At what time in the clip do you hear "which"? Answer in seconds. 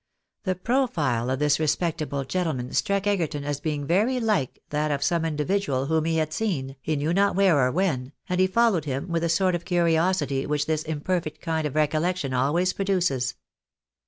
10.47-10.65